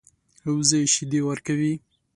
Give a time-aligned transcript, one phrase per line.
[0.53, 1.73] وزې شیدې ورکوي